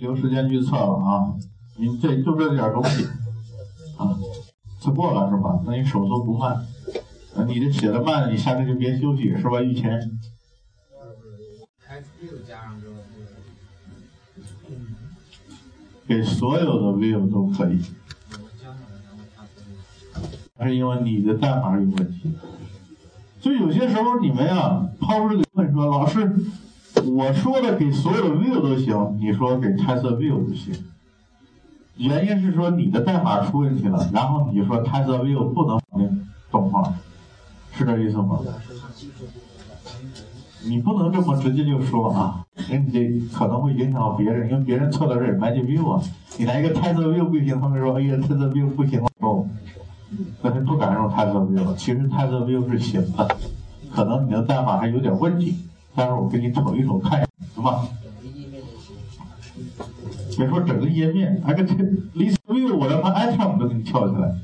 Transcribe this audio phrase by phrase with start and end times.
[0.00, 1.34] 留时间去测了啊！
[1.76, 3.04] 你这就这点东西
[3.96, 4.16] 啊，
[4.80, 5.60] 测过了是吧？
[5.64, 6.52] 那你手速不慢，
[7.36, 9.60] 啊，你这写的慢，你下次就别休息是吧？
[9.62, 10.18] 玉钱。
[16.06, 17.80] 给所有的 view 都可以，
[20.58, 22.34] 还是因为你的代码有问题。
[23.40, 26.34] 就有些时候你们呀，抛出这个问说，老师，
[27.16, 30.72] 我说的给所有 view 都行，你说给 test view 不行，
[31.96, 36.92] 原因是说你的代码出问题了，然后你说 test view 不能反映动画，
[37.72, 38.38] 是这意思吗？
[40.62, 46.02] 你不能这么直接就说啊，那你可能会影响到别人，因为别人测的是 Magic View 啊，
[46.38, 49.46] 你来一个 Test View 不行，他们说哎呀 Test View 不行了哦，
[50.42, 51.74] 那他不敢用 Test View，了。
[51.76, 53.36] 其实 Test View 是行的，
[53.90, 55.56] 可能你的代码还有点问题，
[55.94, 57.88] 但是我给你瞅一瞅看，行吗？
[60.36, 64.34] 别说整个页面，哎个 List View 我让它 Item 都给你跳起来，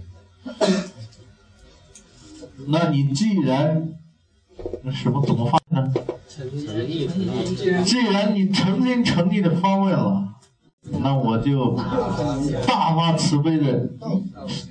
[2.66, 3.94] 那你既然
[4.83, 5.92] 那什么怎么发呢？
[7.84, 10.34] 既然你诚心诚意的发问了，
[11.00, 11.75] 那我就
[12.66, 13.88] 大发慈悲的，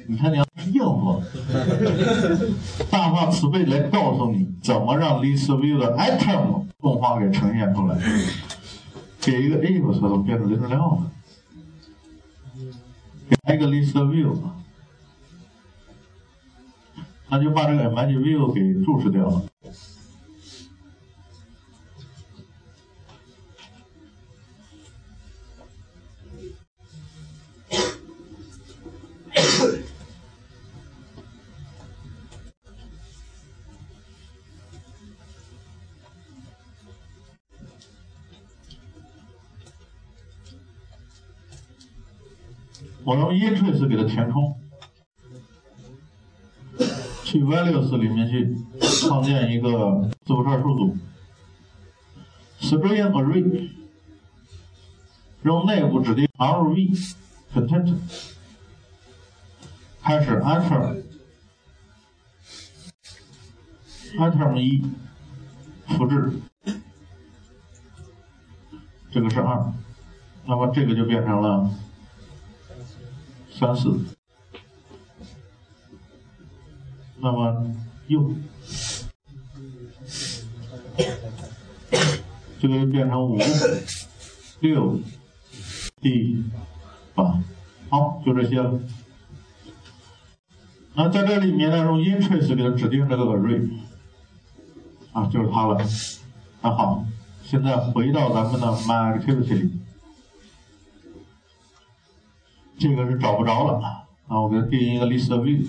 [0.08, 0.38] 你看你
[0.73, 1.21] 要么，
[2.89, 7.97] 大发慈悲来告诉你怎么让 list view 的 item 动画给呈现出来。
[9.21, 11.11] 给一个 A，我操，怎么变成 list 料了？
[13.43, 14.36] 给一个 list view，
[17.27, 19.41] 他就把这个 image view 给注释掉了。
[43.06, 44.58] 我用 intrace 给它填充，
[47.23, 48.58] 去 values 里面去
[48.99, 50.98] 创建一个字符串数组
[52.60, 53.70] ，string array，
[55.43, 57.14] 用内部指定 rv
[57.54, 57.95] content，
[60.02, 61.04] 开始 enter
[64.17, 64.83] item 一，
[65.89, 66.33] 复制，
[69.11, 69.72] 这个是二，
[70.48, 71.70] 那么这个就变成了。
[73.58, 73.98] 三四，
[77.21, 77.73] 那么
[78.08, 78.20] 又
[82.60, 83.39] 就会变成五、
[84.60, 84.99] 六、
[86.02, 86.43] 七、
[87.14, 87.42] 八，
[87.89, 88.77] 好，就这些了。
[90.93, 93.70] 那在这里面呢，用 interest 给它指定这个 array，
[95.14, 95.82] 啊，就是它了。
[96.61, 97.05] 那好，
[97.42, 99.72] 现在回到咱们的 myActivity 里。
[102.77, 105.65] 这个是找不着了，那我给它定一个 list view，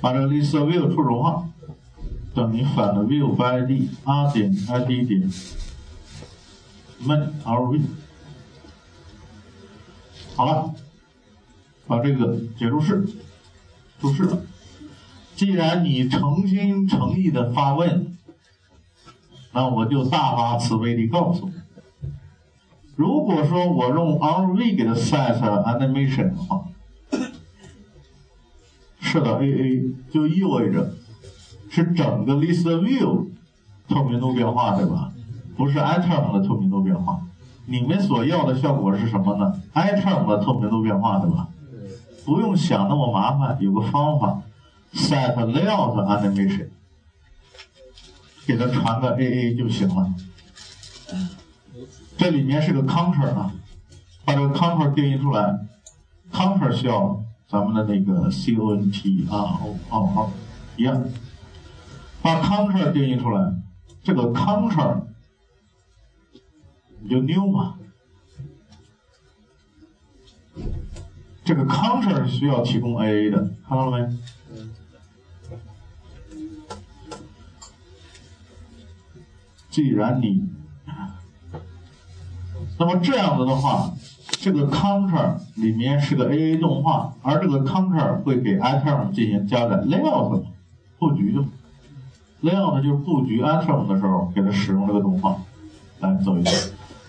[0.00, 1.48] 把这个 list view 初始化，
[2.34, 5.32] 等于反的 view by id r 点 id 点
[7.00, 7.80] main rv，
[10.34, 10.74] 好了，
[11.86, 13.08] 把这个解注释
[14.00, 14.42] 注释了。
[15.36, 18.17] 既然你诚心诚意的发问。
[19.52, 21.54] 那我就大发慈悲地告诉你，
[22.96, 26.64] 如果说我用 RV 给它 set animation 的话，
[29.00, 30.92] 设的 AA 就意味着
[31.70, 33.28] 是整个 list view
[33.88, 35.10] 透明度变化，对吧？
[35.56, 37.20] 不是 item 的透明度变化。
[37.66, 41.48] 你们所要的效果是什么呢？item 的透明度变化，对吧？
[42.24, 44.42] 不用想那么麻烦，有个方法
[44.94, 46.68] ，set layout animation。
[48.48, 50.14] 给它传个 AA 就行了。
[52.16, 53.52] 这里面是个 counter 啊，
[54.24, 55.68] 把这个 counter 定义出来
[56.32, 60.32] ，counter 需要咱们的那个 cont 啊哦哦哦
[60.78, 61.04] 一样，
[62.22, 63.52] 把 counter 定义出来，
[64.02, 65.02] 这个 counter
[67.00, 67.74] 你就 new 嘛，
[71.44, 74.16] 这个 counter 需要提供 AA 的，看到了没？
[79.78, 80.42] 既然你，
[82.80, 83.92] 那么这样子的话，
[84.40, 90.42] 这个 counter 里面是个 AA 动画，而这个 counter 会给 item 进行加载 layout
[90.98, 91.44] 布局的
[92.42, 95.36] ，layout 就是布局 item 的时候给它使用这个动画
[96.00, 96.52] 来走一遍。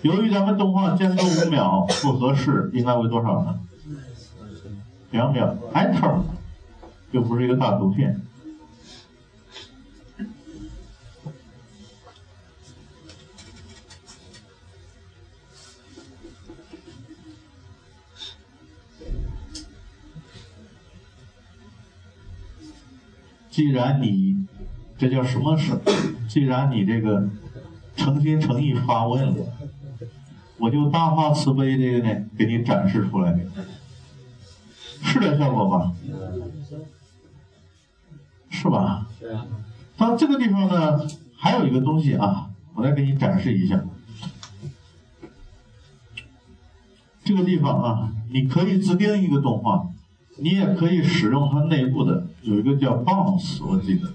[0.02, 3.58] 由于咱们动画间隔五秒不合适，应该为多少呢？
[5.10, 6.20] 两秒，item
[7.10, 8.20] 又不是一个大图片。
[23.60, 24.46] 既然你
[24.96, 25.78] 这叫什么事？
[26.26, 27.28] 既然你这个
[27.94, 29.46] 诚心诚意发问了，
[30.56, 33.38] 我就大发慈悲这个呢，给你展示出来，
[35.02, 35.92] 是这效果吧？
[38.48, 39.06] 是吧？
[39.20, 39.46] 对啊。
[39.98, 41.06] 到这个地方呢，
[41.36, 43.84] 还有一个东西啊，我来给你展示一下。
[47.22, 49.86] 这个地方啊，你可以自定一个动画，
[50.38, 54.12] 你也可以使用它内部的，有一个叫 bounce，我记得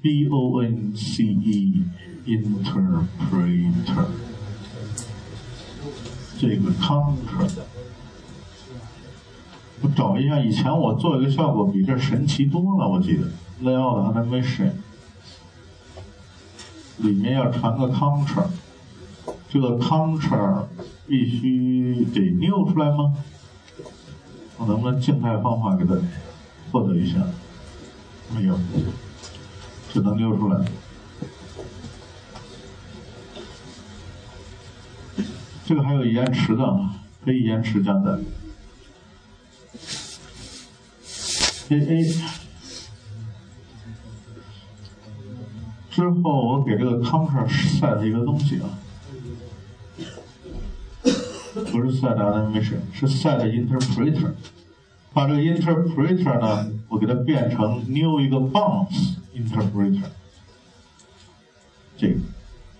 [0.00, 1.84] ，b o n c e
[2.26, 4.06] interpreter，
[6.38, 7.48] 这个 counter，
[9.80, 13.30] 我找一下，以前我做一个效果比这神奇多了，我记得
[13.62, 14.72] layout animation
[16.98, 18.46] 里面要传个 counter。
[19.50, 20.64] 这个 counter
[21.06, 23.14] 必须得 New 出来吗？
[24.58, 25.96] 我能不能静态方法给它
[26.70, 27.18] 获得一下？
[28.34, 28.58] 没有，
[29.90, 30.62] 只能溜出来。
[35.64, 36.80] 这个还有延迟的，
[37.24, 38.18] 可以延迟加载。
[41.70, 42.04] A A
[45.90, 48.78] 之后，我给这个 counter set 一个东西啊。
[51.64, 54.32] 不是 set animation，是 set interpreter。
[55.12, 60.02] 把这个 interpreter 呢，我给它变成 new 一个 bounce interpreter。
[61.96, 62.14] 这个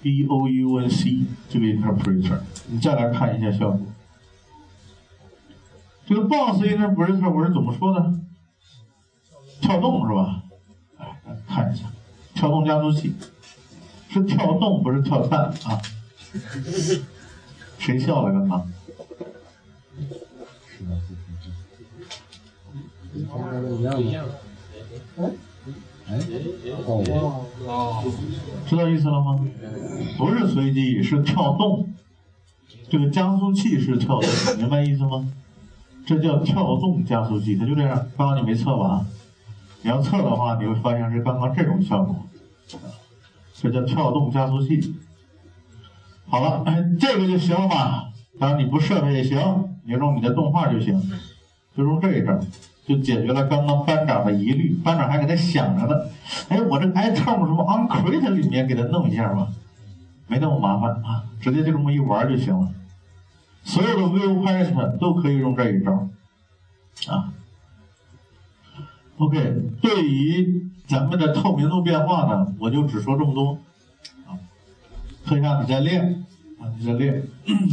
[0.02, 2.38] b o u n c 这个 interpreter，
[2.68, 3.80] 你再来看一下效果。
[6.06, 8.14] 这个 bounce interpreter 我是怎么说的？
[9.60, 10.42] 跳动是吧？
[10.98, 11.86] 哎，来看一下，
[12.34, 13.12] 跳动加速器
[14.08, 15.82] 是跳动，不是跳弹啊。
[17.78, 18.68] 谁笑了刚刚？
[24.00, 24.24] 一样
[25.16, 26.18] 哎，
[26.86, 28.04] 哦，
[28.66, 29.40] 知道意思了吗？
[30.16, 31.92] 不是随机，是跳动。
[32.88, 35.30] 这个加速器是跳动，明白意思吗？
[36.06, 38.08] 这叫跳动加速器，它就这样。
[38.16, 39.04] 刚刚你没测吧？
[39.82, 42.16] 你要测的话，你会发现是刚刚这种效果。
[43.54, 44.94] 这叫跳动加速器。
[46.28, 46.64] 好了，
[47.00, 48.04] 这个就行了吧？
[48.38, 49.38] 当然你不设备也行，
[49.84, 51.00] 你用你的动画就行，
[51.76, 52.38] 就用这一招
[52.86, 54.74] 就解决了刚刚班长的疑虑。
[54.84, 55.94] 班长还给他想着呢，
[56.48, 59.48] 哎，我这 item 什么 OnCreate 里面给他弄一下吧，
[60.26, 62.68] 没那么麻烦啊，直接就这么一玩就行了。
[63.64, 66.08] 所有的 View Pattern 都可以用这一招
[67.10, 67.32] 啊。
[69.16, 73.58] OK，对于咱们的透明度变化呢，我就只说这么多
[74.26, 74.38] 啊。
[75.28, 76.24] 课下你再练，
[76.58, 77.22] 啊，你再练。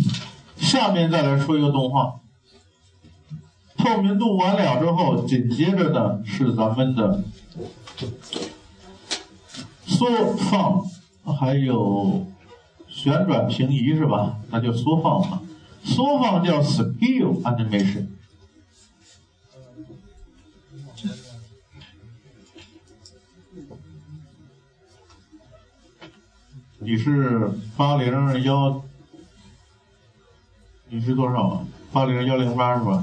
[0.57, 2.19] 下面再来说一个动画，
[3.77, 7.23] 透明度完了之后，紧接着呢是咱们的
[9.85, 10.83] 缩放，
[11.33, 12.27] 还有
[12.89, 14.35] 旋转平移是吧？
[14.51, 15.41] 那就缩放嘛。
[15.81, 18.07] 缩放叫 scale animation。
[26.85, 28.79] 你是八零幺，
[30.87, 31.65] 你是多少？
[31.91, 33.01] 八零幺零八是吧？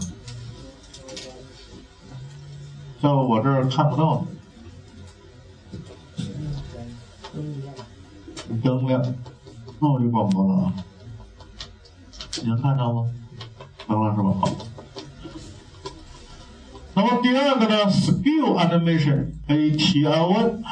[3.00, 4.24] 在我这儿看不到。
[8.62, 9.02] 灯亮，
[9.80, 10.74] 那我就广播了啊。
[12.40, 13.10] 你能看到吗？
[13.88, 14.32] 能了是吧？
[14.40, 14.48] 好。
[16.94, 20.62] 那么第二个呢？Skill Animation，A T I N。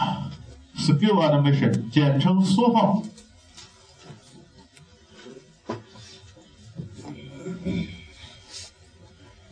[0.81, 3.03] Scale animation，简称缩放。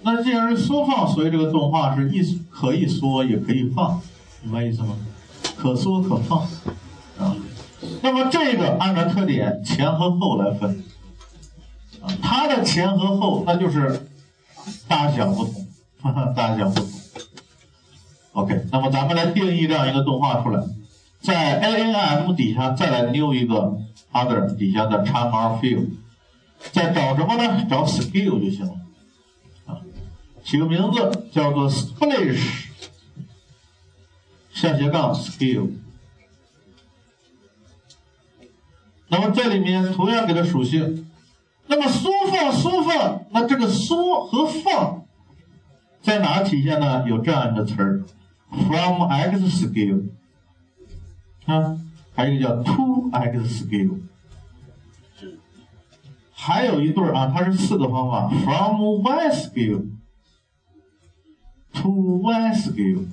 [0.00, 4.00] 那既然是缩放，所以这个动画是一可以缩也可以放，
[4.42, 4.97] 明白意思吗？
[5.56, 6.40] 可缩可放
[7.18, 7.37] 啊。
[8.00, 10.82] 那么这个按照特点前和后来分
[12.00, 14.08] 啊，它的前和后那就是
[14.88, 15.66] 大小不同，
[16.35, 16.88] 大小不同。
[18.32, 20.64] OK，那么咱们来定义这样一个动画出来。
[21.20, 23.76] 在 A N M 底下再来 new 一个
[24.12, 25.88] other 底下的 time R field，
[26.72, 27.66] 再找什么呢？
[27.68, 28.72] 找 skill 就行了
[29.66, 29.80] 啊，
[30.44, 32.66] 起个名字叫做 splash
[34.52, 35.70] 下斜杠 skill。
[39.08, 41.10] 那么这里面同样给它属性，
[41.66, 45.04] 那么缩放缩放，那这个缩和放
[46.00, 47.04] 在哪体现呢？
[47.08, 48.04] 有这样一个词儿
[48.50, 50.10] ，from X skill。
[51.49, 51.78] 啊，
[52.14, 53.99] 还有一个叫 to x scale，
[56.31, 59.87] 还有一对儿啊，它是四个方法，from y scale
[61.73, 63.07] to y scale，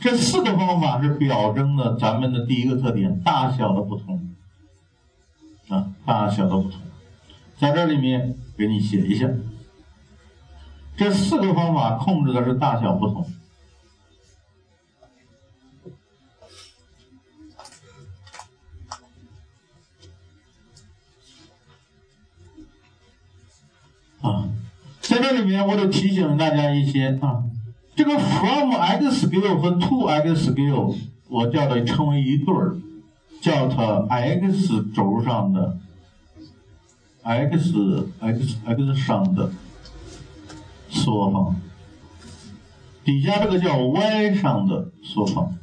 [0.00, 4.34] 这四个方法是表征的咱们的第一个特点：大小的不同
[5.68, 6.80] 啊，大小的不同。
[7.58, 9.28] 在这里面给你写一下，
[10.96, 13.26] 这四个方法控制的是大小不同。
[25.08, 27.42] 在这里面我得提醒大家一些啊，
[27.96, 30.94] 这个 from x scale 和 to x scale，
[31.30, 32.76] 我叫它称为一对儿，
[33.40, 35.78] 叫它 x 轴上的
[37.22, 37.74] x
[38.20, 39.50] x x 上的
[40.90, 41.56] 缩放，
[43.02, 45.54] 底下这个叫 y 上的缩放。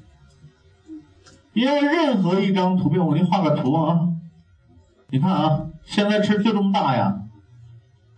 [1.53, 4.09] 因为任何一张图片，我给你画个图啊，
[5.11, 7.21] 你看啊，现在是就这么大呀。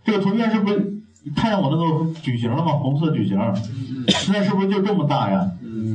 [0.02, 0.97] 这个图片是不是
[1.34, 2.72] 看见我那个矩形了吗？
[2.72, 3.38] 红色矩形，
[4.08, 5.50] 现在是不是就这么大呀？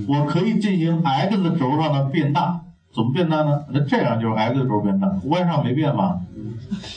[0.07, 2.61] 我可以进行 x 轴上的变大，
[2.93, 3.63] 怎么变大呢？
[3.71, 6.19] 那这样就是 x 轴变大，y 上没变吧？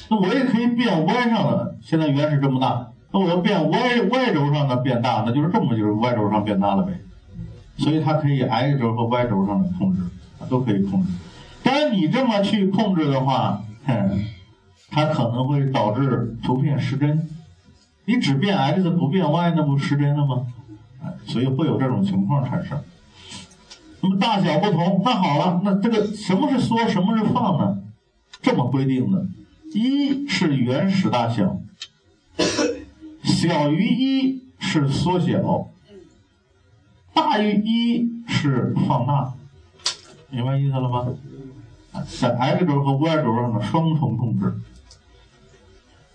[0.09, 6.93] 那我也可以变 y 上的，现在原始这么大，那我要变 y y 轴上的变大，那就是这么就是 y 轴上变大了呗。
[7.79, 10.01] 所以它可以 x 轴和 y 轴上的控制，
[10.49, 11.13] 都可以控制。
[11.63, 13.95] 当然你这么去控制的话，哼。
[14.89, 17.29] 它可能会导致图片失真，
[18.07, 20.47] 你只变 x 不变 y，那不失真了吗？
[21.27, 22.83] 所以会有这种情况产生。
[24.01, 27.83] 那么大小不同，那好了，那这个什么是缩，什么是放呢？
[28.41, 29.27] 这么规定的：
[29.75, 31.61] 一是原始大小，
[33.23, 35.69] 小于一是缩小，
[37.13, 39.35] 大于一是放大。
[40.31, 41.07] 明白意思了吗？
[42.21, 44.55] 在 x 轴和 y 轴上的双重控制。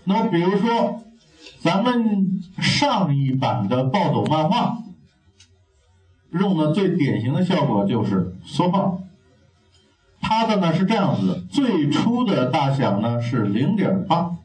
[0.04, 1.02] 那么，比如说，
[1.62, 4.80] 咱们上一版的暴走漫画
[6.32, 9.00] 用的最典型的效果就是缩放。
[10.20, 14.38] 它的呢是这样子，最初的大小呢是零点八，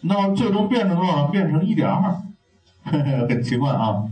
[0.00, 1.28] 那么最终变成多少？
[1.28, 2.22] 变成一点二，
[3.28, 4.04] 很奇怪啊。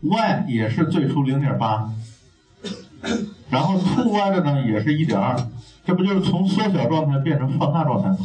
[0.00, 1.92] y 也是最初零点八，
[3.50, 5.36] 然后 to y 的呢也是一点二。
[5.84, 8.18] 这不就是从缩小状态变成放大状态吗？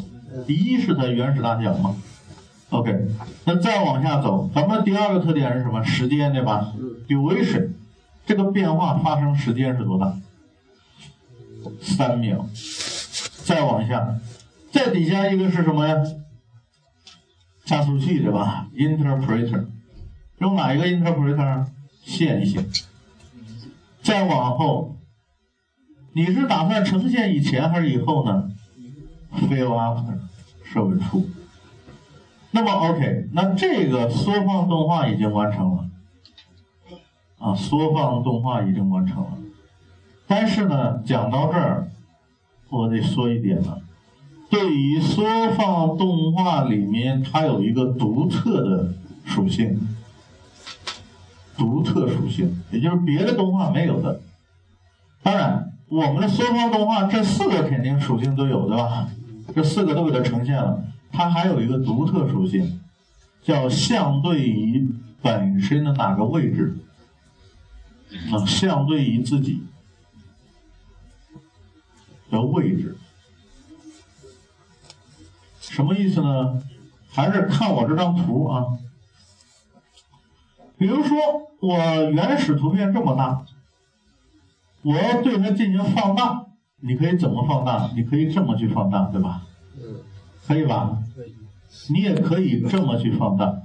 [0.47, 1.95] 一是它原始大小吗
[2.69, 3.07] ？OK，
[3.45, 5.83] 那再往下走，咱们第二个特点是什么？
[5.83, 6.73] 时间对吧
[7.07, 7.69] ？duration，
[8.25, 10.17] 这个变化发生时间是多大？
[11.81, 12.45] 三秒。
[13.43, 14.19] 再往下，
[14.71, 15.95] 再底下一个是什么呀？
[17.63, 19.65] 加速器对吧？interpreter，
[20.39, 21.65] 用哪一个 interpreter？
[22.03, 22.67] 线性。
[24.01, 24.95] 再往后。
[26.13, 28.49] 你是打算呈现以前还是以后呢
[29.33, 30.17] ？Feel after，
[30.65, 31.29] 设为处。
[32.51, 35.85] 那么 OK，那这个缩放动画已经完成了，
[37.37, 39.37] 啊，缩放动画已经完成了。
[40.27, 41.89] 但是呢，讲到这儿，
[42.69, 43.81] 我得说一点了，
[44.49, 48.93] 对于缩放动画里面，它有一个独特的
[49.23, 49.79] 属性，
[51.55, 54.19] 独特属性，也就是别的动画没有的。
[55.23, 55.71] 当然。
[55.87, 59.07] 我们的缩放动画这四个肯定属性都有，对吧？
[59.55, 60.83] 这四个都给它呈现了。
[61.11, 62.81] 它还有一个独特属性，
[63.41, 64.85] 叫相对于
[65.21, 66.77] 本身的哪个位置
[68.31, 68.45] 啊？
[68.45, 69.63] 相对于自己
[72.29, 72.97] 的位置，
[75.61, 76.61] 什么意思呢？
[77.09, 78.65] 还是看我这张图啊。
[80.77, 81.17] 比如说，
[81.61, 81.77] 我
[82.11, 83.45] 原始图片这么大。
[84.81, 86.45] 我要对它进行放大，
[86.81, 87.89] 你可以怎么放大？
[87.95, 89.44] 你可以这么去放大，对吧？
[90.47, 90.99] 可以吧？
[91.89, 93.61] 你也可以这么去放大。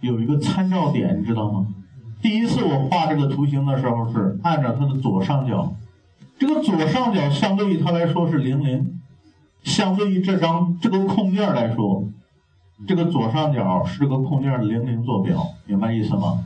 [0.00, 1.66] 有一个参照点，你知道吗？
[2.20, 5.74] 第一次我画这个图形的时候是按照它的左上角，
[6.38, 9.00] 这个左上角相对于它来说是零零，
[9.62, 12.04] 相对于这张这个空件来说。
[12.86, 16.44] 这个左上角是个空件零零坐标，明白意思吗？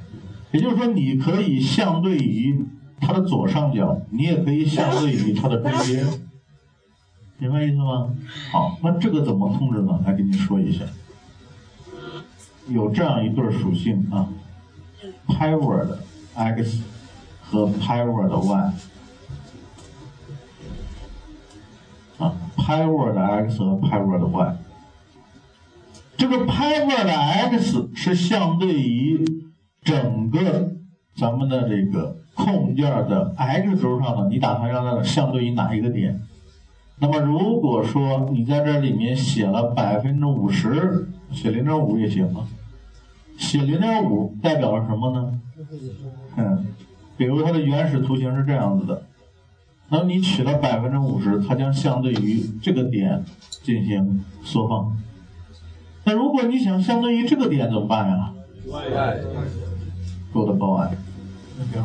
[0.53, 2.65] 也就是说，你可以相对于
[3.01, 6.07] 它的左上角，你也可以相对于它的中间，
[7.39, 8.15] 明白意思吗？
[8.51, 10.01] 好，那这个怎么控制呢？
[10.05, 10.85] 来给你说一下，
[12.69, 14.29] 有这样一对属性啊
[15.27, 15.97] ，pivot
[16.35, 16.83] x
[17.41, 18.73] 和 pivot y
[22.19, 24.59] 啊，pivot x 和 pivot y。
[26.17, 29.25] 这个 pivot 的 x 是相对于
[29.83, 30.73] 整个
[31.15, 36.21] 咱们的这个空件的 x 轴上呢，你打算让它相对于哪一个点？
[37.01, 42.47] 那么如果说你在这里面写了百分之五十，写零点五也行啊。
[43.37, 45.41] 写零点五代表了什么呢？
[46.37, 46.67] 嗯，
[47.17, 49.03] 比如它的原始图形是这样子的，
[49.89, 53.25] 那么你取了百分之五十，它将相对于这个点
[53.63, 54.97] 进行缩放。
[56.05, 58.33] 那如果你想相对于这个点怎么办呀？
[60.33, 60.97] 做的报案。
[61.75, 61.83] 当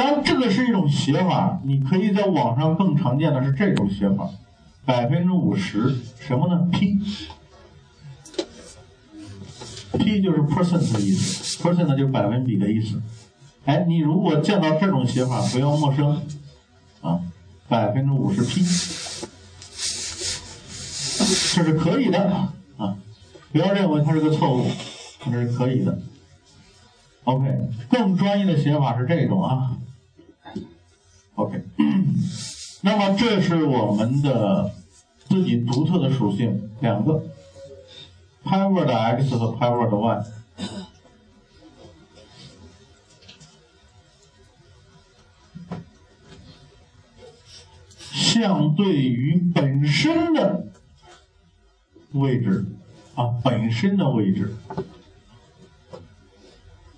[0.00, 4.30] 当然，这个是一种写法，你可以在网上更常见的是这种写法，
[4.86, 7.02] 百分之五十什么呢？P，P
[10.22, 13.02] 就是 percent 的意思，percent 就是百分比的意思。
[13.66, 16.22] 哎，你如果见到这种写法，不要陌生
[17.02, 17.20] 啊，
[17.68, 18.62] 百分之五十 P，
[21.54, 22.96] 这是可以的啊，
[23.52, 24.66] 不要认为它是个错误，
[25.18, 25.98] 它是可以的。
[27.24, 29.76] OK，更专业的写法是这种啊。
[31.40, 31.64] OK，
[32.82, 34.70] 那么这是我们的
[35.26, 37.24] 自己独特的属性，两个
[38.44, 40.24] ，power 的 x 和 power 的 y。
[48.12, 50.66] 相对于本身的
[52.12, 52.66] 位置
[53.14, 54.54] 啊，本身的位置。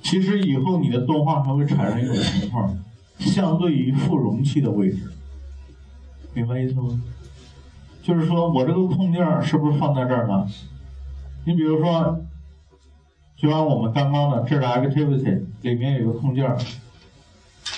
[0.02, 2.84] 其实以后你的动画还会产生一种情况，
[3.22, 5.10] 相对于副容器的位置，
[6.34, 7.00] 明白意思吗？
[8.02, 10.46] 就是说我这个空件是不是放在这儿呢？
[11.44, 12.20] 你比如说，
[13.36, 16.56] 就按我们刚刚的这是 activity 里面有个空件，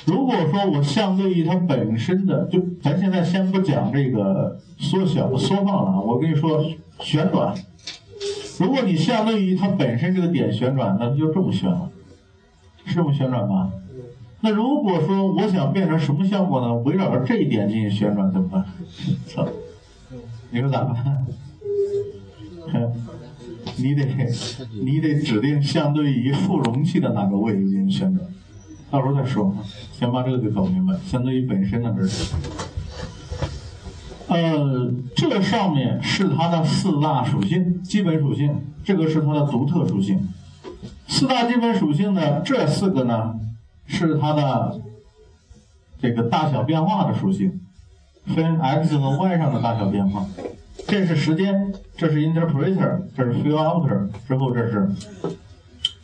[0.06, 6.64] 如果说我相对于它本身的，就咱现在先不讲这个缩小缩放了啊，我跟你说
[7.00, 7.54] 旋转，
[8.58, 11.90] 如果你相对于它本身这个点旋转，那就这么旋了。
[12.86, 13.72] 是这么旋转吗？
[14.44, 16.74] 那如果说我想变成什么效果呢？
[16.84, 18.62] 围绕着这一点进行旋转怎么办？
[19.26, 19.48] 操！
[20.50, 21.24] 你说咋办？
[23.78, 24.04] 你得
[24.82, 28.28] 你得指定相对于副容器的哪个位置进行旋转，
[28.90, 29.56] 到时候再说。
[29.90, 30.94] 先把这个给搞明白。
[31.06, 32.34] 相对于本身的这是，
[34.28, 38.54] 呃，这上面是它的四大属性，基本属性，
[38.84, 40.28] 这个是它的独特属性。
[41.08, 43.34] 四大基本属性呢，这四个呢
[43.86, 44.80] 是它的
[45.98, 47.60] 这个大小变化的属性，
[48.26, 50.26] 分 x 和 y 上的大小变化。
[50.86, 54.90] 这是时间，这是 interpreter，这是 filter，之后这是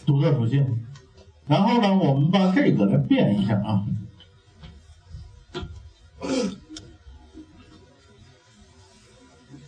[0.06, 0.86] 独特属性。
[1.46, 3.84] 然后呢，我们把这个来变一下啊，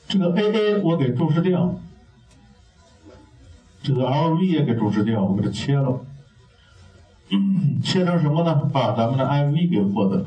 [0.06, 1.78] 这个 aa 我给注释掉。
[3.82, 6.00] 这个 LV 也给注释掉，我给它切了，
[7.82, 8.54] 切成什么呢？
[8.72, 10.26] 把咱们的 IV 给获得，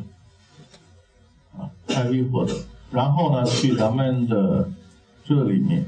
[1.57, 2.53] 啊，IV 获得，
[2.91, 4.69] 然后呢，去咱们的
[5.23, 5.85] 这里面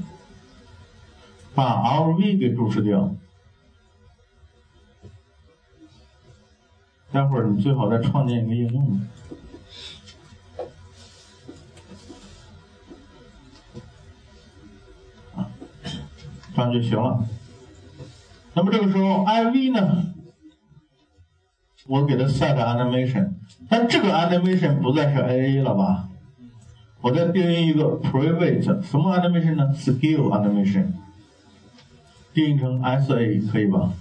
[1.54, 3.14] 把 LV 给注释掉。
[7.10, 9.00] 待会儿你最好再创建一个应用，
[15.34, 15.50] 啊，
[16.54, 17.26] 这样就行了。
[18.52, 20.14] 那么这个时候，IV 呢，
[21.88, 23.30] 我给它 set animation，
[23.68, 26.08] 但这个 animation 不再是 AA 了吧？
[27.00, 30.88] 我再定义一个 private，什么 animation 呢？skill animation，
[32.34, 33.92] 定义成 SA 可以吧？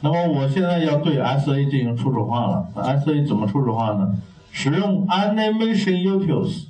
[0.00, 4.20] 那么我现在要对 SA 进行初始化了，SA 怎么初始化呢？
[4.52, 6.66] 使用 animation utils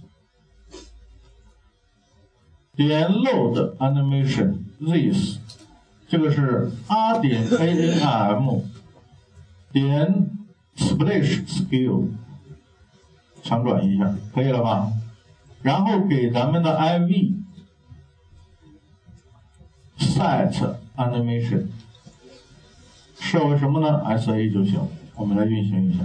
[2.76, 5.38] 点 load animation this。
[6.08, 8.62] 这个是 r 点 a a m
[9.72, 10.27] 点
[10.98, 12.08] splash scale
[13.42, 14.90] 强转一下，可以了吧？
[15.62, 17.34] 然后给咱们的 i v
[19.98, 21.66] set animation
[23.20, 24.80] 设为什么呢？s a 就行。
[25.14, 26.04] 我们来运行一下。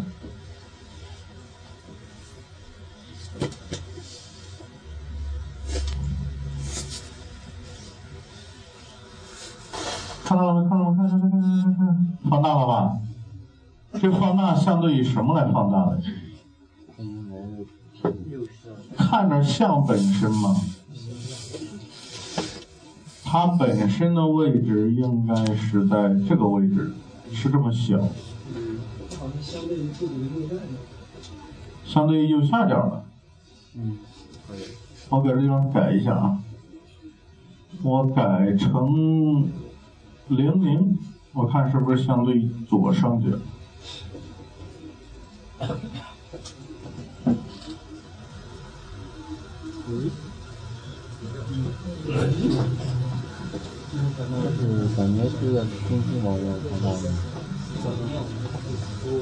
[10.23, 10.69] 看到了没？
[10.69, 12.97] 看到了看看看看看看，放大了吧？
[14.03, 16.01] 这放大相对于什么来放大的？
[18.97, 20.53] 看着像本身吗？
[23.23, 26.93] 它本身的位置应该是在这个位置，
[27.31, 27.97] 是这么小。
[31.85, 33.05] 相对于右下角的。
[33.75, 33.99] 嗯，
[34.45, 34.63] 可以。
[35.07, 36.39] 我给这地方改一下啊，
[37.81, 39.47] 我改成。
[40.27, 40.97] 零零，
[41.31, 43.29] 我看是不是相对左上角？
[45.63, 45.69] 是
[54.95, 55.54] 感觉是
[55.88, 57.04] 中心网络看到的。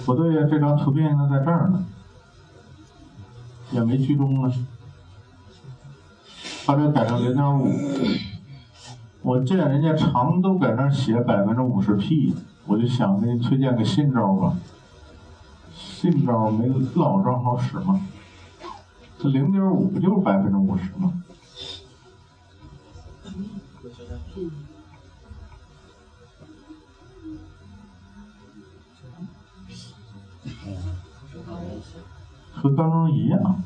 [0.06, 1.86] 不对呀，这张图片应该在这儿呢，
[3.72, 4.52] 也没居中啊。
[6.66, 7.68] 把这改成零点五，
[9.24, 12.36] 我见人家常都在那儿写百分之五十 P，
[12.68, 14.56] 我就想给你推荐个新招吧。
[16.02, 18.02] 新招没老招好使吗？
[19.20, 21.22] 这零点五不就是百分之五十吗？
[32.56, 33.64] 和刚刚一样。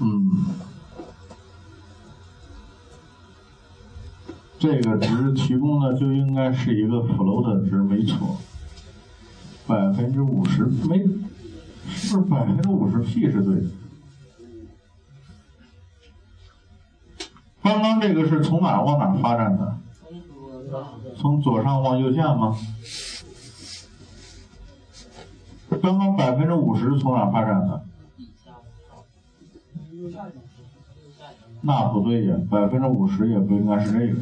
[0.00, 0.44] 嗯，
[4.58, 8.36] 这个值提供的就应该是一个 float 值，没错。
[9.70, 10.98] 百分之五十没，
[11.88, 13.70] 是不是百分之五十 P 是对的？
[17.62, 19.78] 刚刚这个是从哪往哪发展的？
[21.16, 22.58] 从左上往右下吗？
[25.80, 27.84] 刚刚百分之五十从哪发展的？
[31.60, 34.20] 那不对呀，百分之五十也不应该是这个。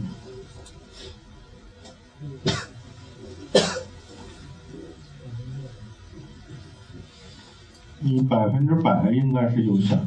[8.10, 10.00] 你百分之百应该是右下。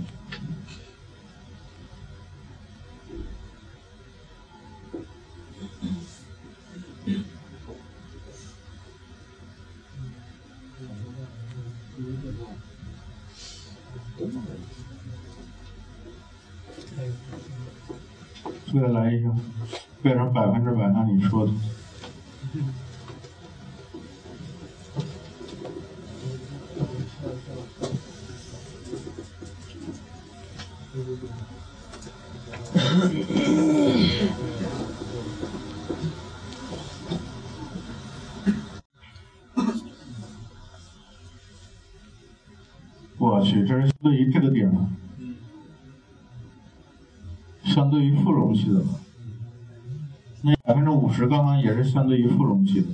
[18.73, 19.29] 再来一下，
[20.01, 21.51] 变成百分之百，按你说的。
[48.31, 48.95] 负容器的嘛。
[50.41, 52.87] 那百分之五十刚刚也是相对于负容器的。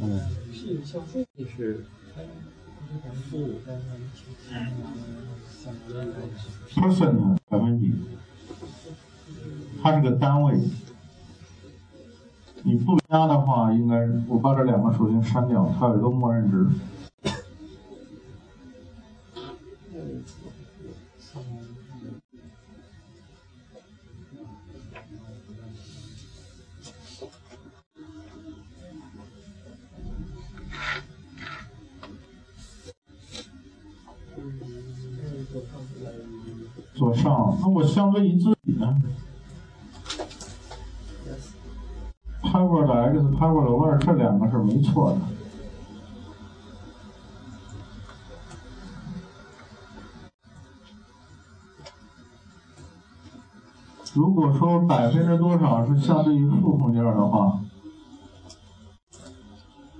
[0.00, 0.20] 嗯，
[1.36, 1.84] 就是
[3.28, 3.50] 负
[6.76, 7.92] percent 百分比，
[9.82, 10.60] 它是个单位。
[12.62, 16.64] 你不加的话，应该我把这两个属性删掉，它有一个默认值。
[36.94, 38.96] 左上，那我相对于自己呢
[42.42, 45.18] ？power 的 x，power 的 y，这两个是没错的。
[54.12, 57.60] 如果说百分之多少是相对于负空间的话，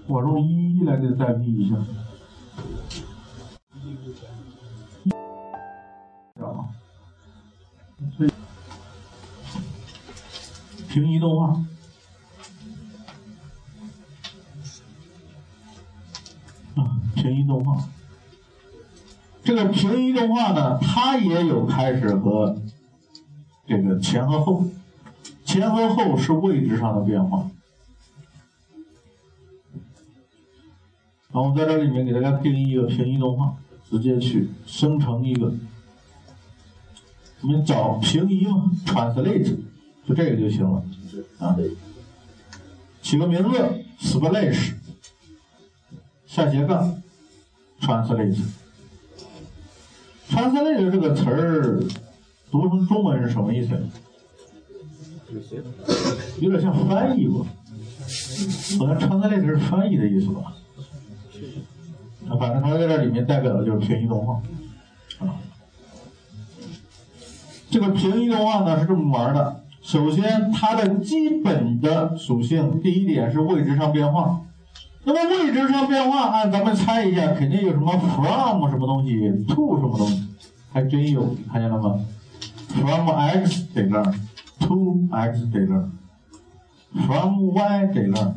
[0.09, 1.77] 我用一一来给代替一下。
[10.91, 11.47] 平移动画，
[16.75, 17.89] 啊，平移动画。
[19.45, 22.61] 这个平移动画呢，它也有开始和
[23.69, 24.65] 这个前和后，
[25.45, 27.49] 前和后是位置上的变化。
[31.33, 33.55] 然后在这里面给大家定义一个平移动画，
[33.89, 35.55] 直接去生成一个。
[37.43, 39.57] 我们找平移嘛，translate，
[40.11, 40.83] 就这个就行了
[41.39, 41.57] 啊。
[43.01, 43.59] 起个名字
[44.01, 44.73] ，splash，
[46.27, 47.01] 下斜杠
[47.81, 48.37] ，translate。
[50.29, 51.81] translate 这个词儿
[52.51, 53.79] 读成中文是什么意思？
[56.41, 57.47] 有点像翻译吧？
[58.79, 60.57] 好像 translate 是翻译的意思吧？
[62.29, 64.43] 啊，反正它在这里面代表的就是平移动画
[65.25, 65.37] 啊。
[67.71, 74.41] 这个平移动画呢是这么玩的，首先它的基本的属性，第一点是位置上变化。
[75.03, 80.29] 那么位置上变化，按咱们猜一下，肯定有什么 from 什么东西，to 什么东西，
[80.73, 81.99] 还真有，看见了吗
[82.69, 84.15] ？from x 在这儿
[84.61, 85.91] ，to x 在这儿
[86.93, 88.35] ，from y 在这儿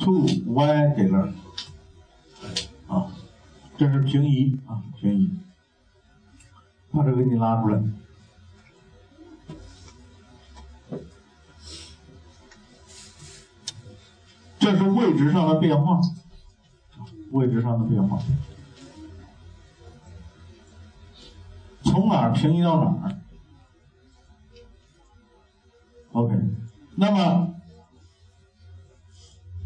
[0.00, 1.32] ，to y 在这儿，
[2.88, 3.06] 啊
[3.78, 5.30] 这是平移啊，平移，
[6.92, 7.80] 把这个给你拉出来。
[14.66, 16.00] 这是位置上的变化，
[17.30, 18.18] 位置上的变化，
[21.84, 23.14] 从哪儿平移到哪儿
[26.10, 26.34] ？OK，
[26.96, 27.54] 那么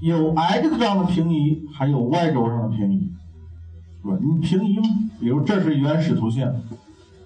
[0.01, 3.11] 有 x 轴上的平移，还有 y 轴上的平移，
[4.03, 4.19] 是吧？
[4.21, 4.79] 你平移，
[5.19, 6.55] 比如这是原始图像，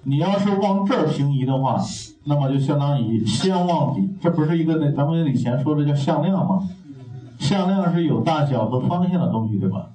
[0.04, 1.84] 你要是往这儿平移的话，
[2.22, 6.68] 那么就相当于先往底，这不是一个那咱们以前说的叫向量吗？
[7.44, 9.90] 向量是有大小和方向的东西，对吧？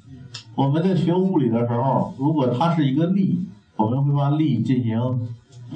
[0.53, 5.27] 我们在学物理的时候，如果它是一个力，我们会把力进行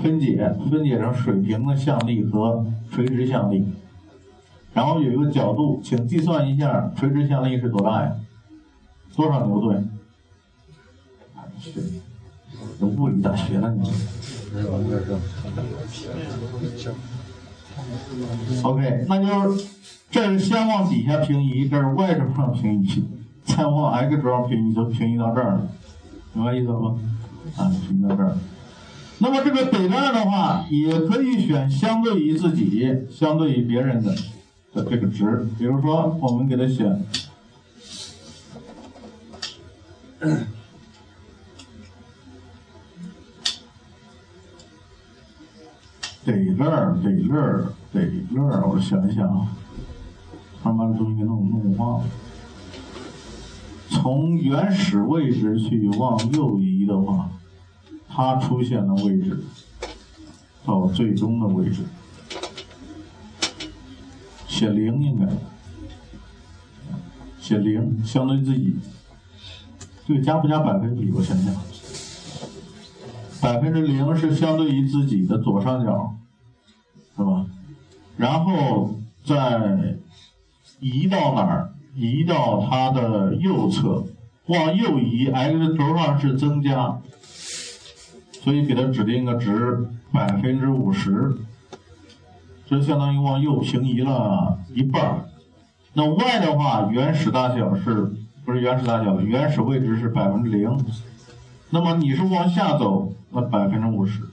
[0.02, 3.66] 分解，分解成水平的向力和垂直向力。
[4.74, 8.16] 然后有一个角度，请计算一下垂直向力是多大呀？
[9.16, 9.90] 多少牛顿？
[11.60, 11.84] 是，
[12.82, 13.92] 有物理咋学的你
[18.62, 19.68] ？OK，那就是
[20.14, 23.04] 这是先往底下平移，这是 y 轴上平移，
[23.46, 25.68] 再往 x 轴上平移，就平移到这儿了，
[26.34, 27.00] 明白意思吗？
[27.58, 28.38] 啊，平移到这儿。
[29.18, 34.14] 那么这个北站的话，也可以选相对于自己、相对于别人的
[34.76, 37.04] 的这个值，比如说我们给它选。
[46.24, 48.00] 得乐儿，得乐儿，得
[48.30, 49.48] 乐儿，我想一想啊，
[50.64, 52.06] 慢慢的东西给弄弄忘了。
[53.90, 57.30] 从原始位置去往右移的话，
[58.10, 59.44] 它出现的位置
[60.66, 61.84] 到最终的位置，
[64.48, 65.28] 写零应该，
[67.40, 68.76] 写零相对自己，
[70.08, 71.12] 这个加不加百分比？
[71.12, 71.54] 我想想。
[73.42, 76.16] 百分之零是相对于自己的左上角，
[77.18, 77.46] 是吧？
[78.16, 78.96] 然后
[79.26, 79.98] 再
[80.84, 81.70] 移到哪儿？
[81.96, 84.04] 移到它的右侧，
[84.48, 87.00] 往右移，x 轴上是增加，
[88.32, 91.38] 所以给它指定个值百分之五十，
[92.66, 95.26] 这相当于往右平移了一半儿。
[95.94, 98.12] 那 y 的话，原始大小是
[98.44, 99.22] 不是原始大小？
[99.22, 100.78] 原始位置是百分之零。
[101.70, 104.24] 那么你是往下走，那百分之五十。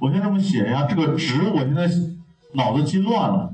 [0.00, 1.88] 我先这么写呀，这个值我现在
[2.52, 3.52] 脑子记乱了。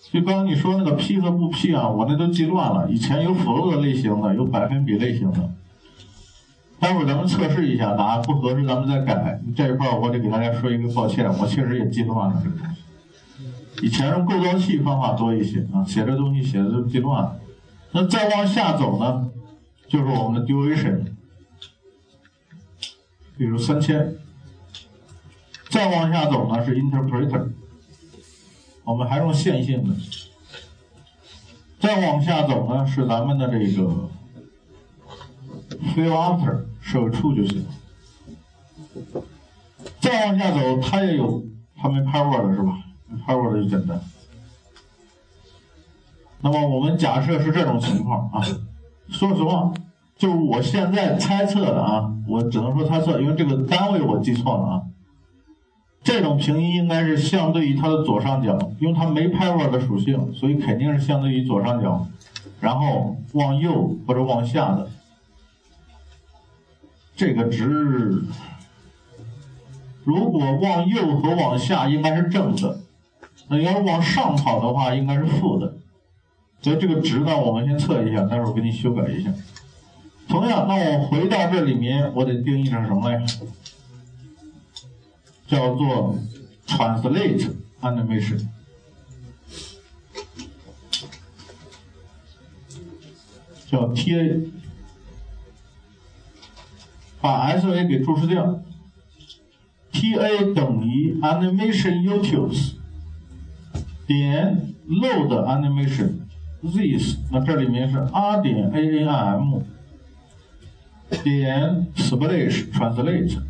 [0.00, 2.90] 就刚刚你说那个 P 和不 P 啊，我那都记乱了。
[2.90, 5.50] 以前有 float 类型的，有百分比类型的。
[6.78, 9.38] 待会儿咱们测试一下，哪不合适咱们再改。
[9.54, 13.86] 这一块我得给大家说一个抱歉，我确实也记乱了这个东西。
[13.86, 17.36] 以前用构造器方法多一些啊，写这东西写的都记乱了。
[17.92, 19.28] 那再往下走呢？
[19.86, 21.00] 就是我们的 duration，
[23.36, 24.14] 比如三千，
[25.68, 27.48] 再往下走呢是 interpreter，
[28.90, 29.94] 我们还用线性的，
[31.78, 34.10] 再往下走呢是咱们的这个
[35.94, 37.64] fill after 设个处就行，
[40.00, 41.40] 再往下走它也有，
[41.76, 42.78] 它没 power 的是吧
[43.24, 44.00] ？power 的就简单。
[46.40, 48.44] 那么我们假设是这种情况啊。
[49.08, 49.72] 说实话，
[50.16, 54.82] 就是我现在猜测的啊，我只能说猜测，因为这个单位我记错了啊。
[56.02, 62.06] 这种平移应该是相对于它的左上角，因为它没 power 的属性，所以肯定是相对于左上角，
[62.58, 64.88] 然后往右或者往下的。
[67.14, 68.22] 这个值，
[70.04, 72.80] 如果往右和往下应该是正的，
[73.48, 75.74] 那要是往上跑的话应该是负的。
[76.62, 79.30] 所以这个值呢，我们先测一下，待会儿给你修改一下。
[80.28, 83.20] 同样，那我回到这里面，我得定义成什么呀？
[85.50, 86.16] 叫做
[86.64, 88.46] translate animation，
[93.66, 94.48] 叫 TA，
[97.20, 98.62] 把 SA 给注释掉。
[99.92, 102.74] TA 等于 animation utils
[104.06, 106.20] 点 load animation。
[106.62, 109.62] this 那这里面是 r 点 a n i m
[111.24, 113.49] 点 splash translate。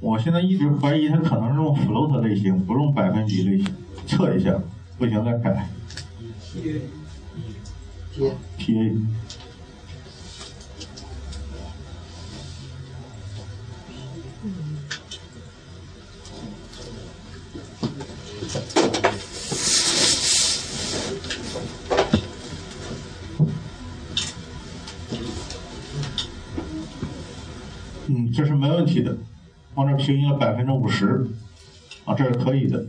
[0.00, 3.74] 我现在一直怀疑它可能用 float 类型，不用百分比类型，
[4.06, 4.54] 测一下，
[4.98, 5.68] 不行再改。
[6.52, 8.96] T A T A。
[28.34, 29.16] 这是没问题的。
[29.76, 31.28] 往这平移了百分之五十，
[32.04, 32.84] 啊，这是可以的。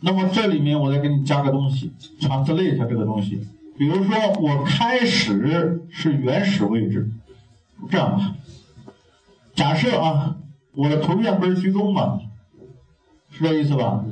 [0.00, 3.46] 那么这里面我再给你加个东西，translate 这个东西，
[3.78, 7.08] 比如说我开始是原始位置，
[7.88, 8.34] 这样吧，
[9.54, 10.36] 假设啊，
[10.74, 12.20] 我的图片不是居中吗？
[13.30, 14.04] 是这意思吧？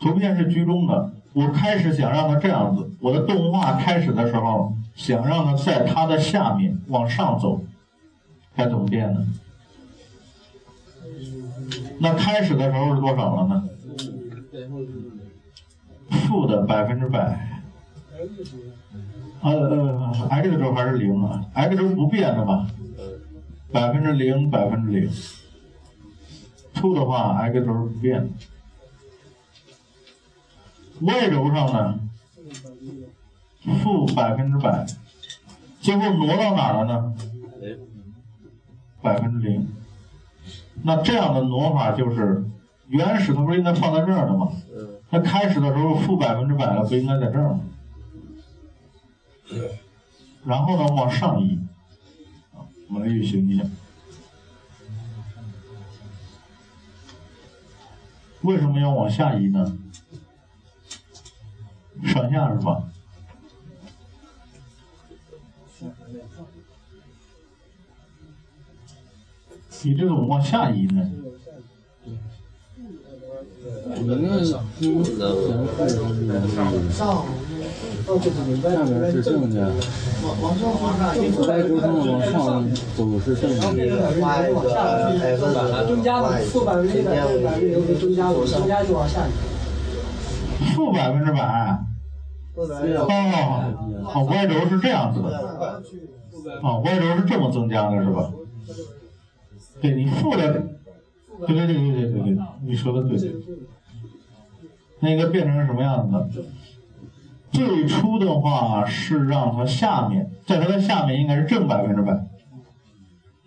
[0.00, 7.62] 图片是居中的，我开始想让它这样子，我的动画开始的时候想让它在它的下面往上走，
[8.54, 9.26] 该怎么变呢？
[11.98, 13.68] 那开始的时候是多少了呢？
[16.08, 17.62] 负的百分之百。
[19.42, 22.66] 呃呃，x 轴还是零啊？x 轴不变的吧？
[23.70, 25.10] 百分之零，百分之零。
[26.74, 28.30] 2的话，x 轴不变。
[31.00, 32.00] y 轴上呢，
[33.82, 34.86] 负百分之百，
[35.80, 37.14] 最后挪到哪了呢？
[39.02, 39.68] 百分之零。
[40.82, 42.44] 那这样的挪法就是，
[42.88, 44.52] 原始它不是应该放在这儿的吗？
[45.10, 47.60] 那开始的时候负百分之百了，不应该在这儿吗？
[50.44, 51.58] 然后呢，往上移，
[52.52, 53.64] 啊，我们来运行一下。
[58.42, 59.76] 为什么要往下移呢？
[62.04, 62.82] 上下是吧？
[69.82, 71.10] 你这种往下移呢？
[73.98, 74.56] 你那是前
[74.94, 75.04] 负
[75.76, 76.54] 还是原负？
[78.06, 79.72] 下面是正的，
[81.46, 82.34] 该轴上往上
[82.96, 83.60] 走是正的，
[85.86, 89.30] 增加了负百分之一百负百分之零就增加了，增加就往下移。
[90.74, 91.78] 负百分之百。
[92.56, 93.04] 哦，
[94.04, 95.28] 好，y 轴是这样子的。
[96.62, 98.32] 哦，y 轴是这么增加的，是吧？
[99.80, 100.52] 对你负的，
[101.46, 103.32] 对对对对对对对，你说的对。
[105.00, 106.26] 那应该变成什么样子呢？
[107.52, 112.12] 最初的话是让它下面，在它的下面应该是正百分之百。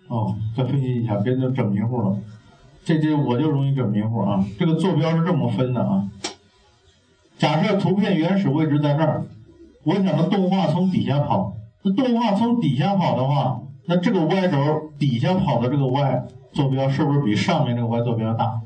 [0.08, 2.16] 哦，再分析一下，别就整迷糊了。
[2.84, 4.44] 这这我就容易整迷糊啊。
[4.58, 6.08] 这个坐标是这么分的啊。
[7.38, 9.24] 假设图片原始位置在这儿，
[9.84, 18.60] 我想的动画从底下跑，那动画从底下跑的话，那这个 y 轴底下跑的这个 y 坐标是不是比上面这个 y 坐标大？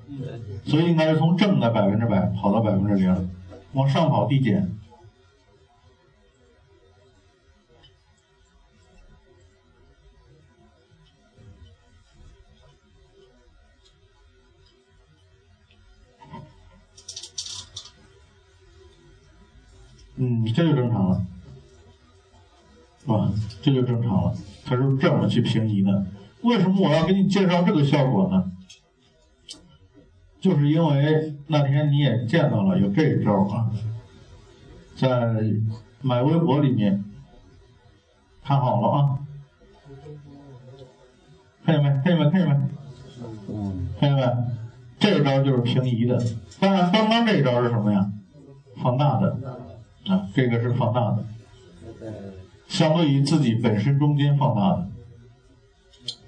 [0.67, 3.31] 所以应该是从正的百分之百跑到百分之零，
[3.73, 4.71] 往上跑递减。
[20.17, 21.27] 嗯，这就正常了，
[23.05, 23.31] 是吧？
[23.61, 26.07] 这就正常了，它是这么去平移的。
[26.43, 28.51] 为什么我要给你介绍这个效果呢？
[30.41, 33.71] 就是因为那天你也见到了有这一招啊，
[34.95, 35.43] 在
[36.03, 37.03] 买微博里面
[38.43, 39.19] 看好了啊，
[41.65, 41.91] 看见没？
[42.03, 42.31] 看见没？
[42.31, 42.57] 看见没？
[43.49, 44.45] 嗯，看见没？
[44.99, 46.23] 这一招就是平移的。
[46.61, 48.11] 当然，刚刚这一招是什么呀？
[48.83, 49.39] 放大的
[50.09, 51.25] 啊，这个是放大的，
[52.69, 54.89] 相对于自己本身中间放大的，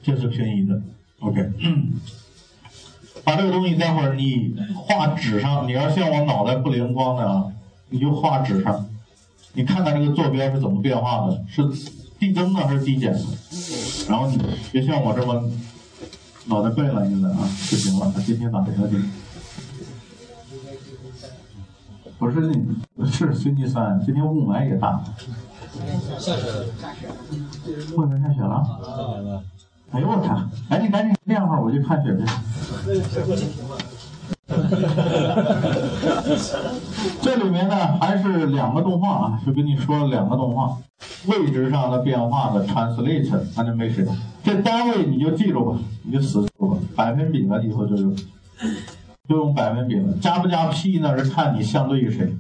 [0.03, 0.81] 这是偏移的。
[1.21, 1.51] OK，
[3.25, 7.53] 把这个东西待会儿你画纸上，你要像我脑袋不灵光的啊，
[7.89, 8.87] 你就画纸上，
[9.55, 11.63] 你看看这个坐标是怎么变化的，是
[12.19, 13.25] 递增的还是递减的？
[14.09, 14.39] 然后你
[14.71, 15.51] 别像我这么
[16.47, 18.89] 脑袋背了现在啊，不行了，今天咋的了？
[18.89, 19.11] 今天
[22.19, 22.65] 不是你
[23.11, 25.03] 是星期三，今天雾霾也大，
[26.19, 26.93] 下雪了，下
[28.35, 28.55] 雪了。
[29.93, 32.25] 哎呦我看，哎你赶紧这样会儿我去看雪去。
[37.21, 40.77] 这里面呢还是两个动画啊，就跟你说了两个动画，
[41.27, 44.09] 位置上的变化的 translate animation，
[44.43, 48.17] 这单位你就记住吧，你就死住吧，百分比了以后就用，
[49.29, 52.35] 就用百分比了，加不加 p 呢是看你相对于谁。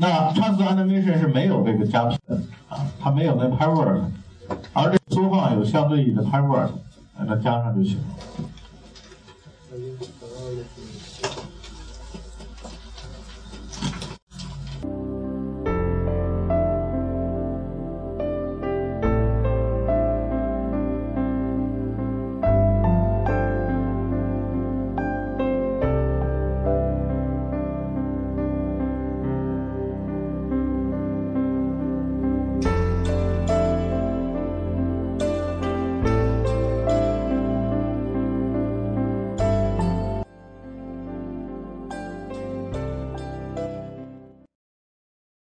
[0.00, 2.34] 那 trans animation 是没有这个加 p 的
[2.70, 4.00] 啊，它没有那 pivot，
[4.72, 6.70] 而这缩放有相对应的 pivot，
[7.18, 8.14] 把它加上就行了。